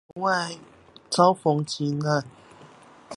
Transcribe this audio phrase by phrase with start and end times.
[0.07, 0.57] 在國外
[1.11, 2.25] 遭逢急難